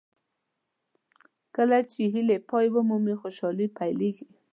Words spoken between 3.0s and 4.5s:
خوشالۍ پیلېږي.